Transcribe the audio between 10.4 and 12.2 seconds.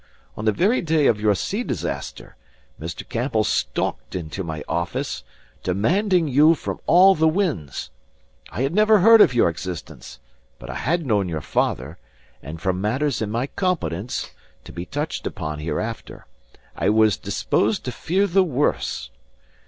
but I had known your father;